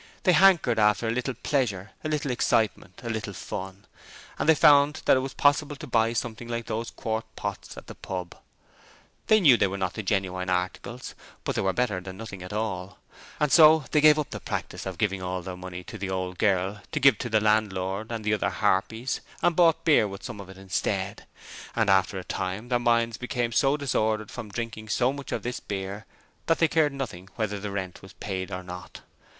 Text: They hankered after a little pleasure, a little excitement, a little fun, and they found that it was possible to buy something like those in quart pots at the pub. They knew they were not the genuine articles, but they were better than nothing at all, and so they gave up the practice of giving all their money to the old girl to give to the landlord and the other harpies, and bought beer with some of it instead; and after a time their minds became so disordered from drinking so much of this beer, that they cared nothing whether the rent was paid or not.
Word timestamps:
They 0.23 0.33
hankered 0.33 0.79
after 0.79 1.07
a 1.07 1.11
little 1.11 1.35
pleasure, 1.35 1.91
a 2.03 2.09
little 2.09 2.31
excitement, 2.31 3.01
a 3.03 3.09
little 3.11 3.33
fun, 3.33 3.85
and 4.39 4.49
they 4.49 4.55
found 4.55 5.03
that 5.05 5.15
it 5.15 5.19
was 5.19 5.35
possible 5.35 5.75
to 5.75 5.85
buy 5.85 6.13
something 6.13 6.47
like 6.47 6.65
those 6.65 6.89
in 6.89 6.95
quart 6.95 7.25
pots 7.35 7.77
at 7.77 7.85
the 7.85 7.93
pub. 7.93 8.35
They 9.27 9.39
knew 9.39 9.57
they 9.57 9.67
were 9.67 9.77
not 9.77 9.93
the 9.93 10.01
genuine 10.01 10.49
articles, 10.49 11.13
but 11.43 11.53
they 11.53 11.61
were 11.61 11.71
better 11.71 12.01
than 12.01 12.17
nothing 12.17 12.41
at 12.41 12.51
all, 12.51 12.97
and 13.39 13.51
so 13.51 13.85
they 13.91 14.01
gave 14.01 14.17
up 14.17 14.31
the 14.31 14.39
practice 14.39 14.87
of 14.87 14.97
giving 14.97 15.21
all 15.21 15.43
their 15.43 15.55
money 15.55 15.83
to 15.83 15.99
the 15.99 16.09
old 16.09 16.39
girl 16.39 16.81
to 16.91 16.99
give 16.99 17.19
to 17.19 17.29
the 17.29 17.39
landlord 17.39 18.11
and 18.11 18.23
the 18.25 18.33
other 18.33 18.49
harpies, 18.49 19.21
and 19.43 19.55
bought 19.55 19.85
beer 19.85 20.07
with 20.07 20.23
some 20.23 20.41
of 20.41 20.49
it 20.49 20.57
instead; 20.57 21.27
and 21.75 21.91
after 21.91 22.17
a 22.17 22.23
time 22.23 22.69
their 22.69 22.79
minds 22.79 23.17
became 23.17 23.51
so 23.51 23.77
disordered 23.77 24.31
from 24.31 24.49
drinking 24.49 24.89
so 24.89 25.13
much 25.13 25.31
of 25.31 25.43
this 25.43 25.59
beer, 25.59 26.07
that 26.47 26.57
they 26.57 26.67
cared 26.67 26.91
nothing 26.91 27.29
whether 27.35 27.59
the 27.59 27.69
rent 27.69 28.01
was 28.01 28.13
paid 28.13 28.49
or 28.51 28.63
not. 28.63 29.01